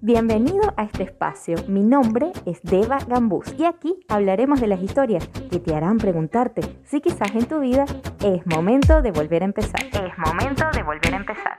[0.00, 1.56] Bienvenido a este espacio.
[1.66, 6.60] Mi nombre es Deva Gambús y aquí hablaremos de las historias que te harán preguntarte
[6.84, 7.84] si quizás en tu vida
[8.22, 9.82] es momento de volver a empezar.
[9.84, 11.58] Es momento de volver a empezar.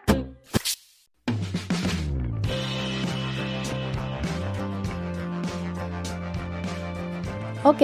[7.63, 7.81] Ok,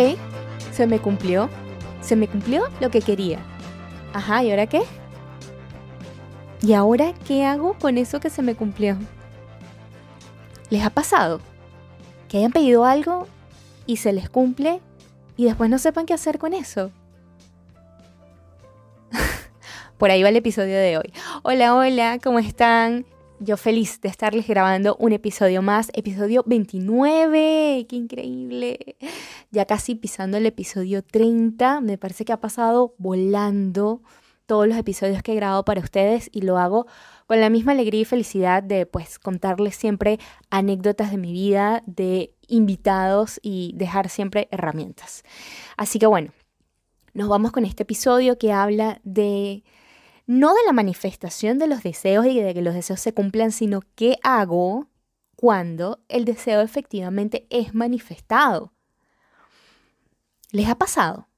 [0.72, 1.50] se me cumplió.
[2.02, 3.40] Se me cumplió lo que quería.
[4.14, 4.82] Ajá, ¿y ahora qué?
[6.62, 8.98] ¿Y ahora qué hago con eso que se me cumplió?
[10.72, 11.42] ¿Les ha pasado?
[12.30, 13.28] Que hayan pedido algo
[13.86, 14.80] y se les cumple
[15.36, 16.92] y después no sepan qué hacer con eso.
[19.98, 21.12] Por ahí va el episodio de hoy.
[21.44, 23.06] Hola, hola, ¿cómo están?
[23.42, 28.96] Yo feliz de estarles grabando un episodio más, episodio 29, qué increíble.
[29.50, 34.02] Ya casi pisando el episodio 30, me parece que ha pasado volando
[34.46, 36.86] todos los episodios que he grabado para ustedes y lo hago
[37.32, 42.36] con la misma alegría y felicidad de pues contarles siempre anécdotas de mi vida, de
[42.50, 45.24] invitados y dejar siempre herramientas.
[45.78, 46.34] Así que bueno,
[47.14, 49.64] nos vamos con este episodio que habla de
[50.28, 53.80] no de la manifestación de los deseos y de que los deseos se cumplan, sino
[53.96, 54.90] qué hago
[55.38, 58.74] cuando el deseo efectivamente es manifestado.
[60.52, 61.30] ¿Les ha pasado?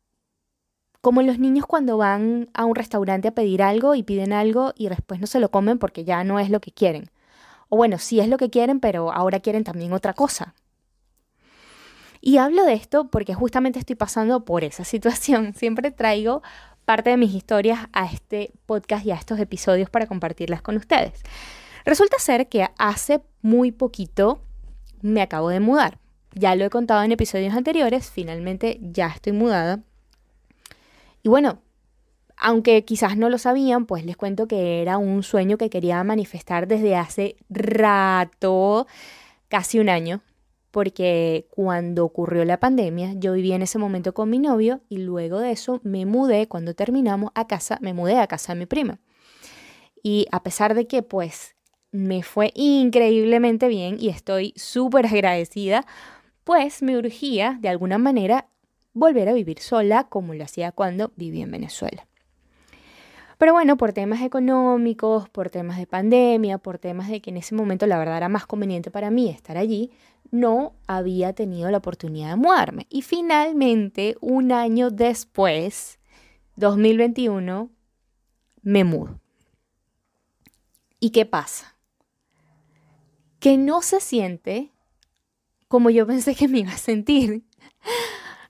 [1.03, 4.87] Como los niños cuando van a un restaurante a pedir algo y piden algo y
[4.87, 7.11] después no se lo comen porque ya no es lo que quieren.
[7.67, 10.55] O bueno, sí es lo que quieren, pero ahora quieren también otra cosa.
[12.21, 15.53] Y hablo de esto porque justamente estoy pasando por esa situación.
[15.53, 16.41] Siempre traigo
[16.85, 21.21] parte de mis historias a este podcast y a estos episodios para compartirlas con ustedes.
[21.83, 24.39] Resulta ser que hace muy poquito
[25.01, 25.99] me acabo de mudar.
[26.33, 29.81] Ya lo he contado en episodios anteriores, finalmente ya estoy mudada
[31.23, 31.61] y bueno,
[32.37, 36.67] aunque quizás no lo sabían, pues les cuento que era un sueño que quería manifestar
[36.67, 38.87] desde hace rato,
[39.47, 40.21] casi un año,
[40.71, 45.39] porque cuando ocurrió la pandemia, yo vivía en ese momento con mi novio y luego
[45.39, 48.99] de eso me mudé, cuando terminamos a casa, me mudé a casa de mi prima.
[50.01, 51.55] Y a pesar de que pues
[51.91, 55.85] me fue increíblemente bien y estoy súper agradecida,
[56.43, 58.49] pues me urgía de alguna manera
[58.93, 62.07] volver a vivir sola como lo hacía cuando vivía en Venezuela.
[63.37, 67.55] Pero bueno, por temas económicos, por temas de pandemia, por temas de que en ese
[67.55, 69.91] momento la verdad era más conveniente para mí estar allí,
[70.31, 72.87] no había tenido la oportunidad de mudarme.
[72.89, 75.99] Y finalmente, un año después,
[76.55, 77.69] 2021,
[78.61, 79.19] me mudo.
[80.99, 81.75] ¿Y qué pasa?
[83.39, 84.71] Que no se siente
[85.67, 87.43] como yo pensé que me iba a sentir.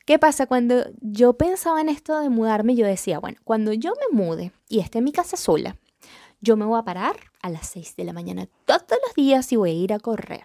[0.06, 0.48] ¿Qué pasa?
[0.48, 4.80] Cuando yo pensaba en esto de mudarme, yo decía, bueno, cuando yo me mude y
[4.80, 5.78] esté en mi casa sola,
[6.42, 9.56] yo me voy a parar a las 6 de la mañana todos los días y
[9.56, 10.44] voy a ir a correr.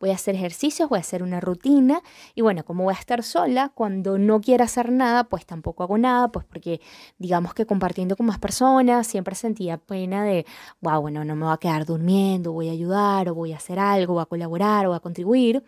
[0.00, 2.00] Voy a hacer ejercicios, voy a hacer una rutina
[2.34, 5.98] y bueno, como voy a estar sola, cuando no quiera hacer nada, pues tampoco hago
[5.98, 6.80] nada, pues porque
[7.18, 10.46] digamos que compartiendo con más personas siempre sentía pena de,
[10.80, 13.78] wow, bueno, no me voy a quedar durmiendo, voy a ayudar o voy a hacer
[13.78, 15.62] algo, voy a colaborar o a contribuir.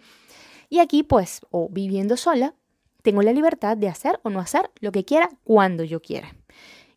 [0.71, 2.55] Y aquí pues, o viviendo sola,
[3.03, 6.35] tengo la libertad de hacer o no hacer lo que quiera cuando yo quiera.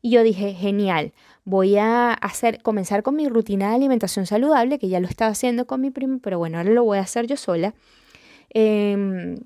[0.01, 1.13] Y yo dije, genial,
[1.45, 5.67] voy a hacer, comenzar con mi rutina de alimentación saludable, que ya lo estaba haciendo
[5.67, 7.75] con mi primo, pero bueno, ahora lo voy a hacer yo sola.
[8.50, 9.38] Em,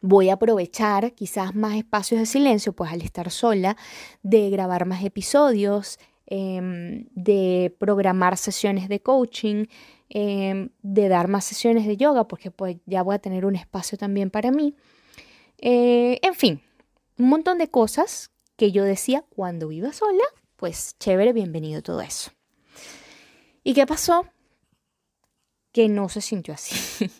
[0.00, 3.76] voy a aprovechar quizás más espacios de silencio, pues al estar sola,
[4.22, 9.66] de grabar más episodios, em, de programar sesiones de coaching,
[10.08, 13.98] em, de dar más sesiones de yoga, porque pues ya voy a tener un espacio
[13.98, 14.74] también para mí.
[15.58, 16.62] Eh, en fin,
[17.18, 20.24] un montón de cosas que yo decía cuando iba sola,
[20.56, 22.30] pues chévere, bienvenido todo eso.
[23.62, 24.26] ¿Y qué pasó?
[25.72, 27.10] Que no se sintió así.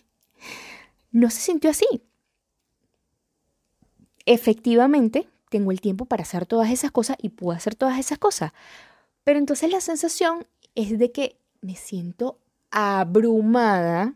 [1.11, 1.85] no se sintió así.
[4.25, 8.51] Efectivamente, tengo el tiempo para hacer todas esas cosas y puedo hacer todas esas cosas.
[9.23, 12.39] Pero entonces la sensación es de que me siento
[12.71, 14.15] abrumada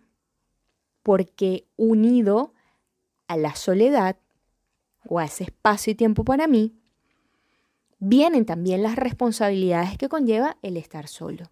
[1.04, 2.54] porque unido
[3.32, 4.18] a la soledad
[5.08, 6.76] o a ese espacio y tiempo para mí,
[7.98, 11.50] vienen también las responsabilidades que conlleva el estar solo.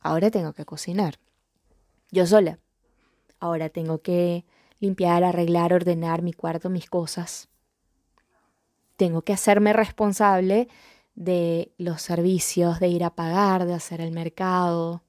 [0.00, 1.18] Ahora tengo que cocinar.
[2.10, 2.58] Yo sola.
[3.40, 4.44] Ahora tengo que
[4.80, 7.48] limpiar, arreglar, ordenar mi cuarto, mis cosas.
[8.96, 10.68] Tengo que hacerme responsable
[11.14, 15.02] de los servicios, de ir a pagar, de hacer el mercado,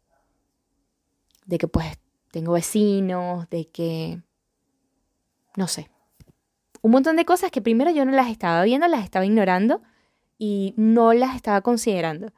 [1.46, 1.98] de que pues
[2.32, 4.22] tengo vecinos, de que
[5.56, 5.90] no sé.
[6.82, 9.82] Un montón de cosas que primero yo no las estaba viendo, las estaba ignorando
[10.38, 12.34] y no las estaba considerando.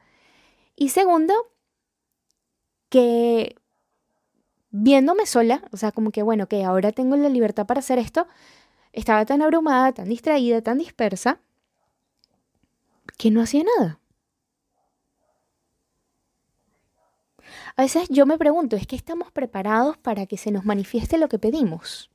[0.76, 1.34] Y segundo,
[2.88, 3.56] que
[4.70, 8.26] viéndome sola, o sea, como que bueno, que ahora tengo la libertad para hacer esto,
[8.92, 11.40] estaba tan abrumada, tan distraída, tan dispersa,
[13.16, 14.00] que no hacía nada.
[17.76, 21.28] A veces yo me pregunto, ¿es que estamos preparados para que se nos manifieste lo
[21.28, 22.10] que pedimos?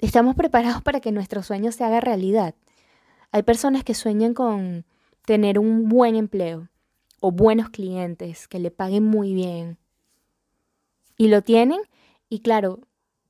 [0.00, 2.54] ¿Estamos preparados para que nuestro sueño se haga realidad?
[3.32, 4.84] Hay personas que sueñan con
[5.24, 6.68] tener un buen empleo
[7.20, 9.78] o buenos clientes que le paguen muy bien.
[11.16, 11.80] Y lo tienen
[12.28, 12.80] y claro,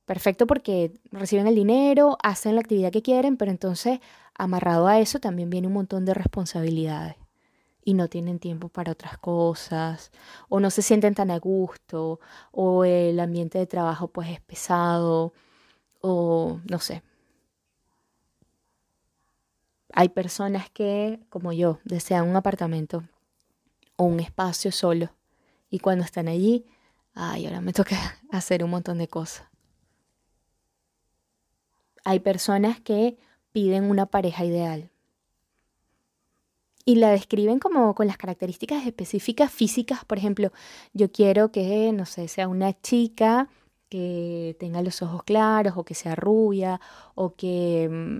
[0.05, 4.01] perfecto porque reciben el dinero, hacen la actividad que quieren, pero entonces
[4.35, 7.15] amarrado a eso también viene un montón de responsabilidades
[7.85, 10.11] y no tienen tiempo para otras cosas,
[10.49, 12.19] o no se sienten tan a gusto,
[12.51, 15.31] o el ambiente de trabajo pues es pesado,
[16.01, 17.03] o no sé.
[19.93, 23.03] Hay personas que, como yo, desean un apartamento
[23.95, 25.09] o un espacio solo,
[25.69, 26.65] y cuando están allí,
[27.13, 27.97] ay, ahora me toca
[28.31, 29.47] hacer un montón de cosas.
[32.03, 33.17] Hay personas que
[33.51, 34.91] piden una pareja ideal,
[36.87, 40.05] y la describen como con las características específicas físicas.
[40.05, 40.53] Por ejemplo,
[40.93, 43.49] yo quiero que, no sé, sea una chica
[43.89, 46.79] que tenga los ojos claros o que sea rubia
[47.15, 48.17] o que mm,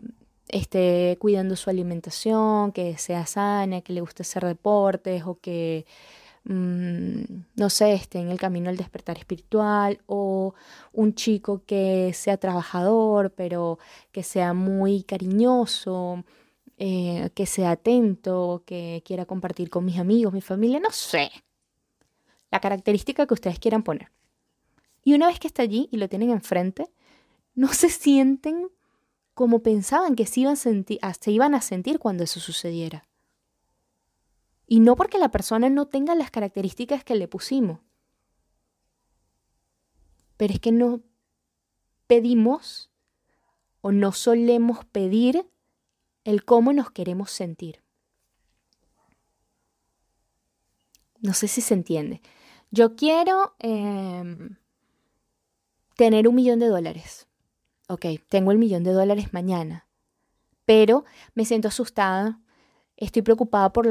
[0.49, 5.85] esté cuidando su alimentación, que sea sana, que le guste hacer deportes o que,
[6.45, 7.21] mm,
[7.55, 10.53] no sé, esté en el camino al despertar espiritual o
[10.93, 13.79] un chico que sea trabajador pero
[14.11, 16.23] que sea muy cariñoso
[16.79, 21.31] eh, que sea atento, que quiera compartir con mis amigos, mi familia, no sé.
[22.51, 24.11] La característica que ustedes quieran poner.
[25.07, 26.91] Y una vez que está allí y lo tienen enfrente,
[27.55, 28.67] no se sienten
[29.33, 30.57] como pensaban que se iban,
[31.01, 33.07] a se iban a sentir cuando eso sucediera.
[34.67, 37.79] Y no porque la persona no tenga las características que le pusimos.
[40.35, 40.99] Pero es que no
[42.07, 42.89] pedimos
[43.79, 45.49] o no solemos pedir
[46.25, 47.81] el cómo nos queremos sentir.
[51.21, 52.21] No sé si se entiende.
[52.71, 54.57] Yo quiero em,
[55.97, 57.27] tener un millón de dólares.
[57.89, 59.87] Ok, tengo el millón de dólares mañana,
[60.65, 61.05] pero
[61.35, 62.39] me siento asustada,
[62.97, 63.85] estoy preocupada por,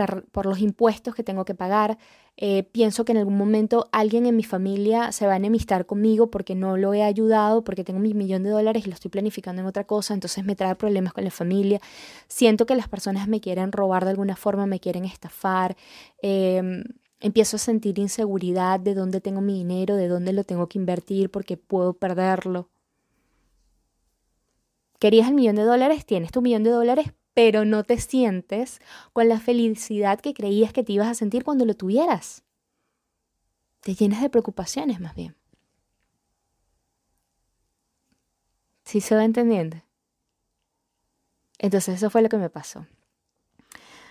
[0.47, 1.97] los impuestos que tengo que pagar,
[2.37, 6.31] eh, pienso que en algún momento alguien en mi familia se va a enemistar conmigo
[6.31, 9.62] porque no lo he ayudado, porque tengo mi millón de dólares y lo estoy planificando
[9.62, 11.81] en otra cosa, entonces me trae problemas con la familia,
[12.29, 15.76] siento que las personas me quieren robar de alguna forma, me quieren estafar.
[16.20, 16.85] Em,
[17.21, 21.31] empiezo a sentir inseguridad de dónde tengo mi dinero, de dónde lo tengo que invertir
[21.31, 22.69] porque puedo perderlo.
[24.99, 26.07] ¿Querías el millón de dólares?
[26.07, 28.81] Tienes tu millón de dólares, pero no te sientes
[29.13, 32.45] con la felicidad que creías que te ibas a sentir cuando lo tuvieras.
[33.81, 35.37] Te llenas de preocupaciones más bien.
[38.85, 39.77] ¿Sí se va entendiendo?
[41.59, 42.87] Entonces eso fue lo que me pasó.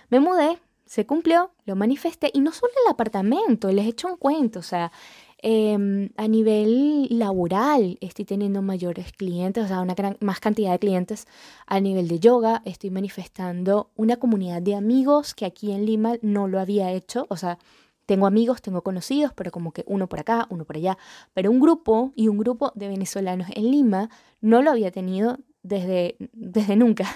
[0.08, 4.16] Me mudé, se cumplió, lo manifesté y no solo el apartamento, les he hecho un
[4.16, 4.92] cuento, o sea,
[5.38, 10.78] Em, a nivel laboral estoy teniendo mayores clientes, o sea, una gran, más cantidad de
[10.78, 11.26] clientes.
[11.66, 16.48] A nivel de yoga estoy manifestando una comunidad de amigos que aquí en Lima no
[16.48, 17.26] lo había hecho.
[17.28, 17.58] O sea,
[18.06, 20.96] tengo amigos, tengo conocidos, pero como que uno por acá, uno por allá.
[21.34, 26.16] Pero un grupo y un grupo de venezolanos en Lima no lo había tenido desde,
[26.32, 27.06] desde nunca.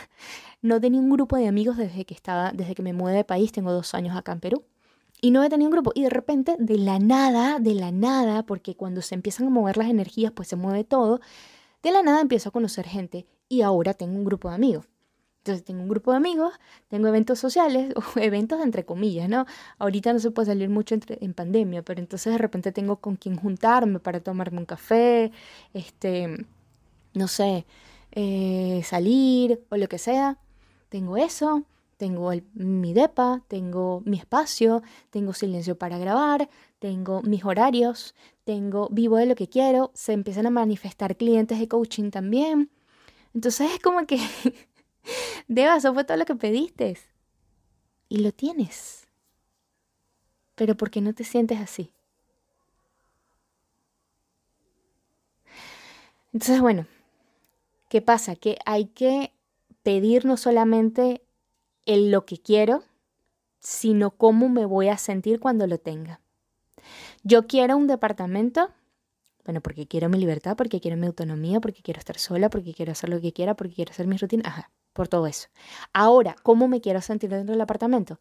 [0.62, 3.50] No tenía un grupo de amigos desde que estaba, desde que me mudé de país,
[3.50, 4.64] tengo dos años acá en Perú
[5.20, 5.92] y no he tenido un grupo.
[5.94, 9.76] Y de repente, de la nada, de la nada, porque cuando se empiezan a mover
[9.76, 11.20] las energías, pues se mueve todo,
[11.82, 14.86] de la nada empiezo a conocer gente y ahora tengo un grupo de amigos.
[15.38, 16.52] Entonces tengo un grupo de amigos,
[16.88, 19.46] tengo eventos sociales, o eventos entre comillas, ¿no?
[19.78, 23.16] Ahorita no se puede salir mucho entre, en pandemia, pero entonces de repente tengo con
[23.16, 25.32] quien juntarme para tomarme un café,
[25.72, 26.46] este,
[27.14, 27.64] no sé,
[28.12, 30.38] eh, salir o lo que sea.
[30.88, 31.64] Tengo eso
[32.00, 36.48] tengo mi DEPA, tengo mi espacio, tengo silencio para grabar,
[36.78, 38.14] tengo mis horarios,
[38.44, 42.70] tengo vivo de lo que quiero, se empiezan a manifestar clientes de coaching también.
[43.34, 44.16] Entonces es como que,
[45.48, 46.96] Deba, eso fue todo lo que pediste.
[48.08, 49.06] Y lo tienes.
[50.54, 51.92] Pero ¿por qué no te sientes así?
[56.32, 56.86] Entonces, bueno,
[57.90, 58.36] ¿qué pasa?
[58.36, 59.34] Que hay que
[59.82, 61.22] pedir no solamente
[61.84, 62.84] el lo que quiero,
[63.58, 66.20] sino cómo me voy a sentir cuando lo tenga.
[67.24, 68.70] Yo quiero un departamento,
[69.44, 72.92] bueno, porque quiero mi libertad, porque quiero mi autonomía, porque quiero estar sola, porque quiero
[72.92, 75.48] hacer lo que quiera, porque quiero hacer mis rutinas, ajá, por todo eso.
[75.92, 78.20] Ahora, ¿cómo me quiero sentir dentro del apartamento?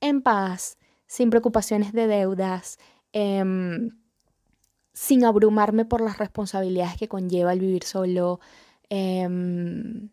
[0.00, 2.78] En paz, sin preocupaciones de deudas,
[3.12, 3.90] em,
[4.94, 8.40] sin abrumarme por las responsabilidades que conlleva el vivir solo,
[8.90, 10.10] em,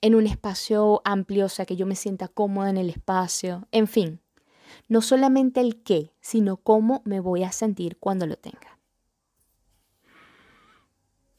[0.00, 3.86] en un espacio amplio, o sea, que yo me sienta cómoda en el espacio, en
[3.86, 4.20] fin,
[4.88, 8.78] no solamente el qué, sino cómo me voy a sentir cuando lo tenga.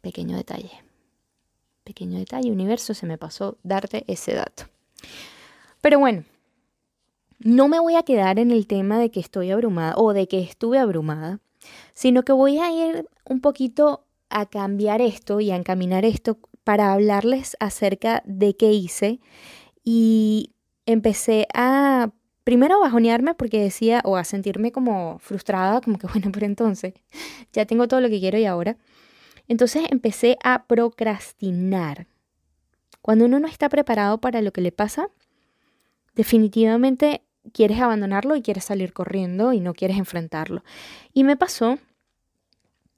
[0.01, 0.71] Pequeño detalle.
[1.83, 4.63] Pequeño detalle, universo, se me pasó darte ese dato.
[5.81, 6.25] Pero bueno,
[7.39, 10.39] no me voy a quedar en el tema de que estoy abrumada o de que
[10.39, 11.39] estuve abrumada,
[11.93, 16.91] sino que voy a ir un poquito a cambiar esto y a encaminar esto para
[16.91, 19.21] hablarles acerca de qué hice
[19.85, 20.51] y
[20.85, 22.11] empecé a
[22.43, 26.93] primero a bajonearme porque decía o a sentirme como frustrada, como que bueno, pero entonces
[27.53, 28.75] ya tengo todo lo que quiero y ahora.
[29.47, 32.07] Entonces empecé a procrastinar.
[33.01, 35.09] Cuando uno no está preparado para lo que le pasa,
[36.15, 37.21] definitivamente
[37.53, 40.65] quieres abandonarlo y quieres salir corriendo y no quieres enfrentarlo.
[41.13, 41.79] Y me pasó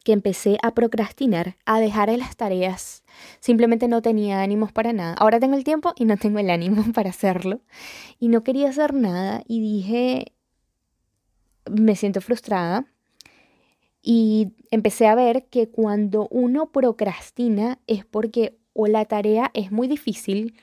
[0.03, 3.03] que empecé a procrastinar, a dejar las tareas.
[3.39, 5.13] Simplemente no tenía ánimos para nada.
[5.13, 7.61] Ahora tengo el tiempo y no tengo el ánimo para hacerlo.
[8.19, 10.33] Y no quería hacer nada y dije,
[11.69, 12.85] me siento frustrada.
[14.01, 19.87] Y empecé a ver que cuando uno procrastina es porque o la tarea es muy
[19.87, 20.55] difícil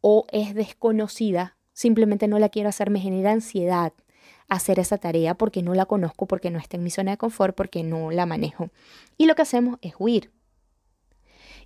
[0.00, 3.92] o es desconocida simplemente no la quiero hacer, me genera ansiedad
[4.52, 7.56] hacer esa tarea porque no la conozco, porque no está en mi zona de confort,
[7.56, 8.70] porque no la manejo.
[9.16, 10.30] Y lo que hacemos es huir.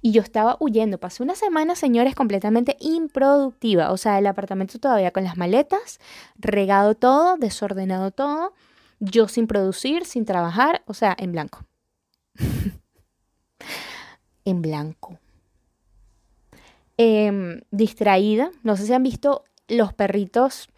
[0.03, 5.11] Y yo estaba huyendo, pasé una semana, señores, completamente improductiva, o sea, el apartamento todavía
[5.11, 5.99] con las maletas,
[6.37, 8.53] regado todo, desordenado todo,
[9.01, 11.65] yo sin producir, sin trabajar, o sea, en blanco.
[14.45, 15.19] en blanco.
[16.99, 20.69] Em, distraída, no sé si han visto los perritos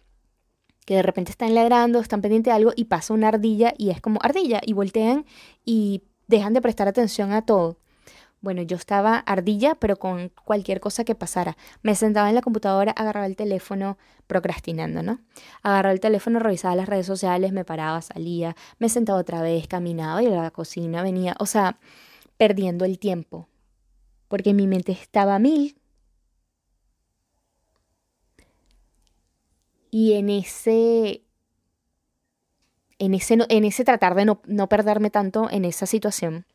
[0.89, 4.01] que de repente están ladrando, están pendientes de algo y pasa una ardilla y es
[4.01, 5.23] como ardilla y voltean
[5.63, 7.77] y dejan de prestar atención a todo.
[8.41, 11.57] Bueno, yo estaba ardilla, pero con cualquier cosa que pasara.
[11.83, 15.19] Me sentaba en la computadora, agarraba el teléfono, procrastinando, ¿no?
[15.61, 20.23] Agarraba el teléfono, revisaba las redes sociales, me paraba, salía, me sentaba otra vez, caminaba,
[20.23, 21.77] iba a la cocina, venía, o sea,
[22.35, 23.47] perdiendo el tiempo.
[24.27, 25.78] Porque mi mente estaba mil
[29.91, 31.23] Y en ese,
[32.99, 36.45] en ese, en ese tratar de no, no perderme tanto en esa situación,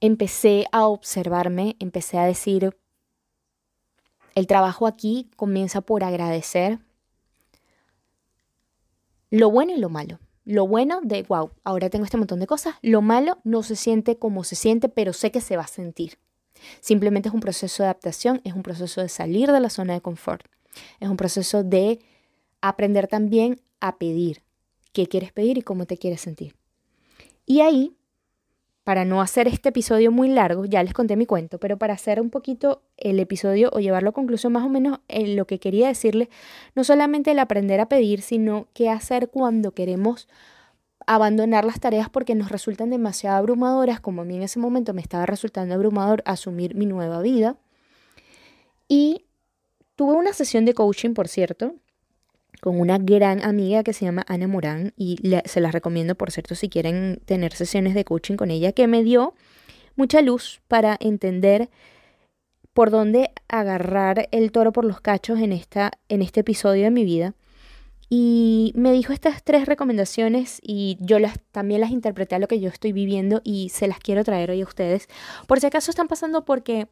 [0.00, 2.76] empecé a observarme, empecé a decir,
[4.34, 6.78] el trabajo aquí comienza por agradecer
[9.30, 10.18] lo bueno y lo malo.
[10.44, 12.74] Lo bueno de, wow, ahora tengo este montón de cosas.
[12.82, 16.18] Lo malo no se siente como se siente, pero sé que se va a sentir.
[16.80, 20.00] Simplemente es un proceso de adaptación, es un proceso de salir de la zona de
[20.00, 20.46] confort.
[21.00, 22.00] Es un proceso de
[22.60, 24.42] aprender también a pedir
[24.92, 26.54] qué quieres pedir y cómo te quieres sentir.
[27.46, 27.96] Y ahí,
[28.84, 32.20] para no hacer este episodio muy largo, ya les conté mi cuento, pero para hacer
[32.20, 35.88] un poquito el episodio o llevarlo a conclusión más o menos en lo que quería
[35.88, 36.28] decirles,
[36.74, 40.28] no solamente el aprender a pedir, sino qué hacer cuando queremos
[41.06, 45.00] abandonar las tareas porque nos resultan demasiado abrumadoras, como a mí en ese momento me
[45.00, 47.56] estaba resultando abrumador asumir mi nueva vida.
[48.86, 49.24] Y
[50.00, 51.74] Tuve una sesión de coaching, por cierto,
[52.62, 56.54] con una gran amiga que se llama Ana Morán y se las recomiendo, por cierto,
[56.54, 59.34] si quieren tener sesiones de coaching con ella, que me dio
[59.96, 61.68] mucha luz para entender
[62.72, 67.04] por dónde agarrar el toro por los cachos en, esta, en este episodio de mi
[67.04, 67.34] vida.
[68.08, 72.58] Y me dijo estas tres recomendaciones y yo las, también las interpreté a lo que
[72.58, 75.10] yo estoy viviendo y se las quiero traer hoy a ustedes.
[75.46, 76.88] Por si acaso están pasando porque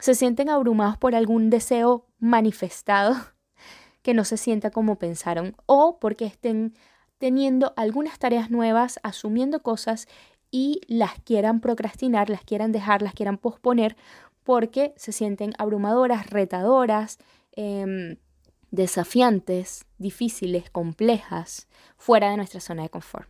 [0.00, 3.14] se sienten abrumados por algún deseo manifestado
[4.02, 6.74] que no se sienta como pensaron o porque estén
[7.18, 10.08] teniendo algunas tareas nuevas, asumiendo cosas
[10.50, 13.96] y las quieran procrastinar, las quieran dejar, las quieran posponer
[14.42, 17.18] porque se sienten abrumadoras, retadoras,
[17.52, 18.16] em,
[18.70, 23.28] desafiantes, difíciles, complejas, fuera de nuestra zona de confort.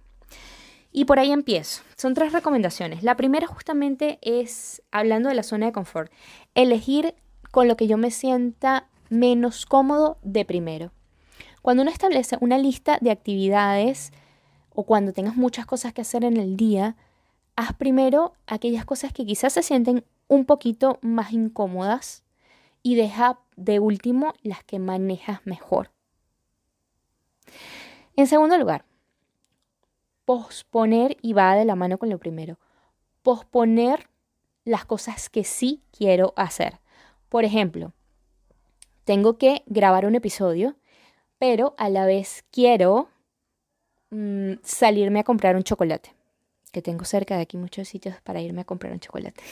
[0.92, 1.82] Y por ahí empiezo.
[1.96, 3.02] Son tres recomendaciones.
[3.02, 6.12] La primera justamente es, hablando de la zona de confort,
[6.54, 7.14] elegir
[7.50, 10.92] con lo que yo me sienta menos cómodo de primero.
[11.62, 14.12] Cuando uno establece una lista de actividades
[14.74, 16.96] o cuando tengas muchas cosas que hacer en el día,
[17.56, 22.24] haz primero aquellas cosas que quizás se sienten un poquito más incómodas
[22.82, 25.90] y deja de último las que manejas mejor.
[28.16, 28.84] En segundo lugar,
[30.30, 32.56] posponer y va de la mano con lo primero.
[33.24, 34.08] Posponer
[34.64, 36.78] las cosas que sí quiero hacer.
[37.28, 37.94] Por ejemplo,
[39.02, 40.76] tengo que grabar un episodio,
[41.40, 43.08] pero a la vez quiero
[44.10, 46.14] mm, salirme a comprar un chocolate.
[46.70, 49.42] que tengo cerca de aquí muchos sitios para irme a comprar un chocolate.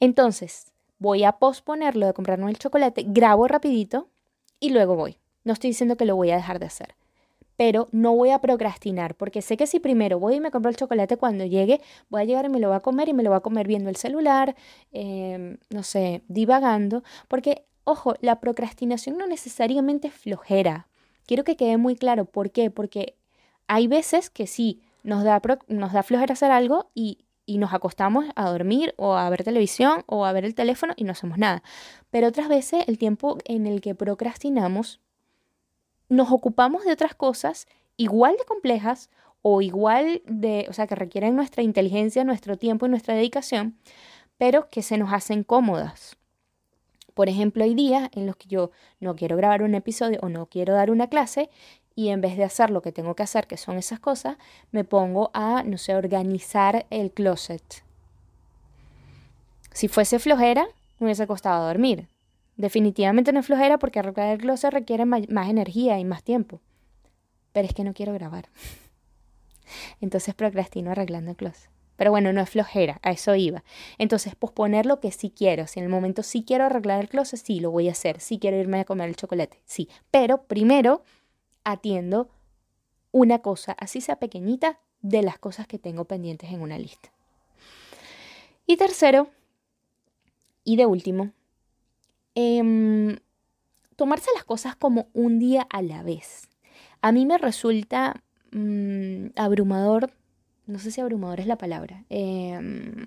[0.00, 4.08] Entonces, voy a posponerlo de comprarme el chocolate, grabo rapidito
[4.60, 5.18] y luego voy.
[5.44, 6.94] No estoy diciendo que lo voy a dejar de hacer,
[7.58, 10.76] pero no voy a procrastinar, porque sé que si primero voy y me compro el
[10.76, 13.30] chocolate, cuando llegue voy a llegar y me lo voy a comer y me lo
[13.30, 14.54] voy a comer viendo el celular,
[14.92, 20.86] em, no sé, divagando, porque, ojo, la procrastinación no necesariamente es flojera.
[21.26, 22.26] Quiero que quede muy claro.
[22.26, 22.70] ¿Por qué?
[22.70, 23.16] Porque
[23.66, 28.26] hay veces que sí, nos da, nos da flojera hacer algo y, y nos acostamos
[28.36, 31.64] a dormir o a ver televisión o a ver el teléfono y no hacemos nada.
[32.10, 35.00] Pero otras veces el tiempo en el que procrastinamos
[36.08, 39.10] nos ocupamos de otras cosas igual de complejas
[39.42, 43.76] o igual de, o sea, que requieren nuestra inteligencia, nuestro tiempo y nuestra dedicación,
[44.36, 46.16] pero que se nos hacen cómodas.
[47.14, 50.46] Por ejemplo, hay días en los que yo no quiero grabar un episodio o no
[50.46, 51.50] quiero dar una clase
[51.96, 54.36] y en vez de hacer lo que tengo que hacer, que son esas cosas,
[54.70, 57.82] me pongo a, no sé, organizar el closet.
[59.72, 60.68] Si fuese flojera,
[61.00, 62.06] me hubiese costado dormir.
[62.58, 66.60] Definitivamente no es flojera porque arreglar el closet requiere más, energía y más tiempo.
[67.52, 68.48] Pero es que no quiero grabar.
[70.00, 71.70] Entonces procrastino arreglando el closet.
[71.94, 73.64] Pero bueno, no es flojera, a eso iba.
[73.96, 75.66] Entonces, posponer lo que sí quiero.
[75.66, 78.20] Si en el momento sí quiero arreglar el closet, sí, lo voy a hacer.
[78.20, 79.88] Sí quiero irme a comer el chocolate, sí.
[80.12, 81.02] Pero primero
[81.64, 82.28] atiendo
[83.10, 87.12] una cosa, así sea pequeñita, de las cosas que tengo pendientes en una lista.
[88.66, 89.28] Y tercero,
[90.64, 91.32] y de último,
[92.40, 93.16] Em,
[93.96, 96.48] tomarse las cosas como un día a la vez.
[97.02, 100.12] A mí me resulta mm, abrumador,
[100.68, 103.06] no sé si abrumador es la palabra, em,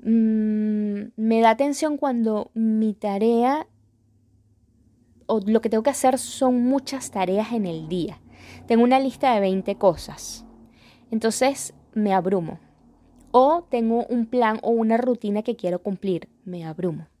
[0.00, 3.66] mm, me da atención cuando mi tarea
[5.26, 8.22] o lo que tengo que hacer son muchas tareas en el día.
[8.66, 10.46] Tengo una lista de 20 cosas.
[11.10, 12.58] Entonces me abrumo.
[13.32, 16.30] O tengo un plan o una rutina que quiero cumplir.
[16.46, 17.11] Me abrumo.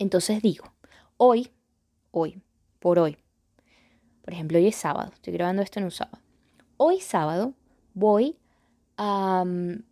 [0.00, 0.72] Entonces digo,
[1.18, 1.50] hoy,
[2.10, 2.40] hoy,
[2.78, 3.18] por hoy,
[4.22, 6.18] por ejemplo, hoy es sábado, estoy grabando esto en un sábado.
[6.78, 7.52] Hoy sábado
[7.92, 8.38] voy
[8.96, 9.84] a mm,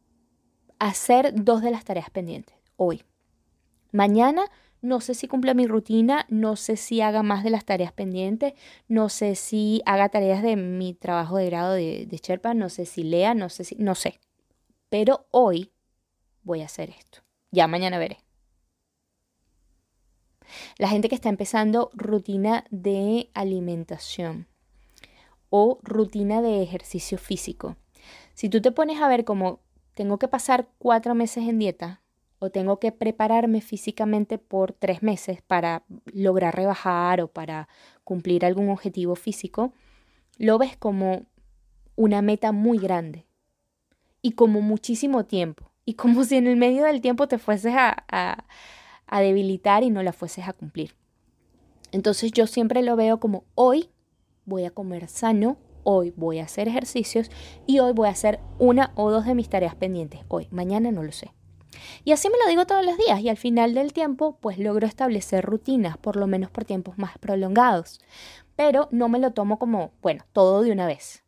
[0.78, 3.04] hacer dos de las tareas pendientes, hoy.
[3.92, 4.46] Mañana
[4.80, 8.54] no sé si cumpla mi rutina, no sé si haga más de las tareas pendientes,
[8.88, 12.86] no sé si haga tareas de mi trabajo de grado de, de Sherpa, no sé
[12.86, 14.20] si lea, no sé si, no sé.
[14.88, 15.70] Pero hoy
[16.44, 17.18] voy a hacer esto.
[17.50, 18.27] Ya mañana veré.
[20.78, 24.46] La gente que está empezando rutina de alimentación
[25.50, 27.76] o rutina de ejercicio físico.
[28.34, 29.58] Si tú te pones a ver como
[29.94, 32.00] tengo que pasar cuatro meses en dieta
[32.38, 37.68] o tengo que prepararme físicamente por tres meses para lograr rebajar o para
[38.04, 39.72] cumplir algún objetivo físico,
[40.36, 41.26] lo ves como
[41.96, 43.26] una meta muy grande
[44.22, 45.72] y como muchísimo tiempo.
[45.84, 48.44] Y como si en el medio del tiempo te fueses a, a
[49.08, 50.94] a debilitar y no la fueses a cumplir.
[51.92, 53.90] Entonces yo siempre lo veo como hoy
[54.44, 57.30] voy a comer sano, hoy voy a hacer ejercicios
[57.66, 60.20] y hoy voy a hacer una o dos de mis tareas pendientes.
[60.28, 61.32] Hoy, mañana no lo sé.
[62.04, 64.86] Y así me lo digo todos los días y al final del tiempo pues logro
[64.86, 68.00] establecer rutinas, por lo menos por tiempos más prolongados.
[68.56, 71.24] Pero no me lo tomo como, bueno, todo de una vez,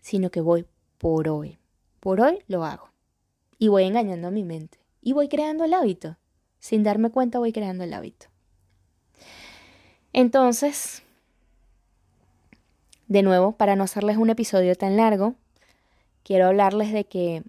[0.00, 0.66] sino que voy
[0.98, 1.58] por hoy.
[2.00, 2.88] Por hoy lo hago.
[3.58, 4.78] Y voy engañando a mi mente.
[5.02, 6.16] Y voy creando el hábito.
[6.60, 8.26] Sin darme cuenta voy creando el hábito.
[10.12, 11.02] Entonces,
[13.08, 15.34] de nuevo, para no hacerles un episodio tan largo,
[16.22, 17.42] quiero hablarles de que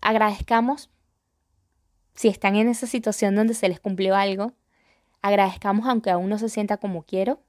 [0.00, 0.88] agradezcamos
[2.14, 4.52] si están en esa situación donde se les cumplió algo,
[5.22, 7.40] agradezcamos aunque aún no se sienta como quiero.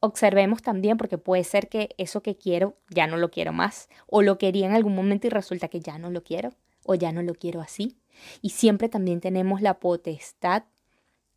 [0.00, 4.22] Observemos también porque puede ser que eso que quiero ya no lo quiero más o
[4.22, 6.50] lo quería en algún momento y resulta que ya no lo quiero
[6.84, 7.96] o ya no lo quiero así.
[8.42, 10.64] Y siempre también tenemos la potestad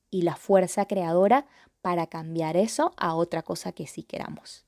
[0.10, 1.46] y la fuerza creadora
[1.82, 4.66] para cambiar eso a otra cosa que sí queramos.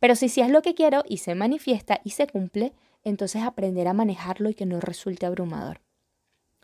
[0.00, 2.72] Pero si sí es lo que quiero y se manifiesta y se cumple,
[3.04, 5.80] entonces aprender a manejarlo y que no resulte abrumador.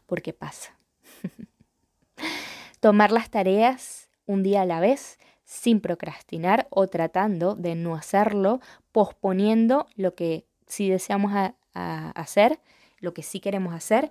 [0.07, 0.77] Porque pasa.
[2.81, 8.61] Tomar las tareas un día a la vez sin procrastinar o tratando de no hacerlo,
[8.91, 11.33] posponiendo lo que sí deseamos
[11.75, 12.61] hacer,
[12.99, 14.11] lo que sí queremos hacer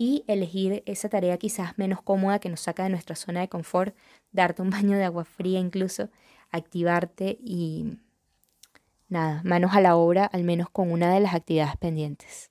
[0.00, 3.94] y elegir esa tarea quizás menos cómoda que nos saca de nuestra zona de confort,
[4.32, 6.08] darte un baño de agua fría incluso,
[6.50, 7.98] activarte y
[9.10, 12.50] nada, manos a la obra, al menos con una de las actividades pendientes.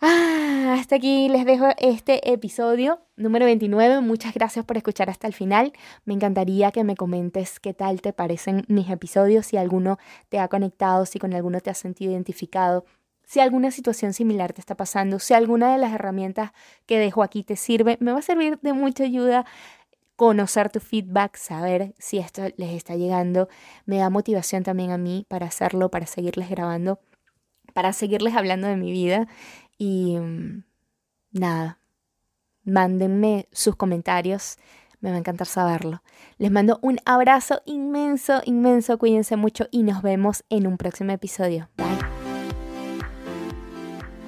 [0.00, 4.00] Ah, hasta aquí les dejo este episodio número 29.
[4.00, 5.72] Muchas gracias por escuchar hasta el final.
[6.04, 10.46] Me encantaría que me comentes qué tal te parecen mis episodios, si alguno te ha
[10.46, 12.84] conectado, si con alguno te has sentido identificado,
[13.26, 16.52] si alguna situación similar te está pasando, si alguna de las herramientas
[16.86, 17.98] que dejo aquí te sirve.
[18.00, 19.44] Me va a servir de mucha ayuda
[20.14, 23.48] conocer tu feedback, saber si esto les está llegando.
[23.84, 27.00] Me da motivación también a mí para hacerlo, para seguirles grabando,
[27.74, 29.26] para seguirles hablando de mi vida.
[29.76, 30.64] Y mm,
[31.32, 31.80] nada,
[32.62, 34.56] mándenme sus comentarios.
[35.00, 36.02] Me va a encantar saberlo.
[36.38, 38.98] Les mando un abrazo inmenso, inmenso.
[38.98, 41.68] Cuídense mucho y nos vemos en un próximo episodio.
[41.76, 42.15] Bye.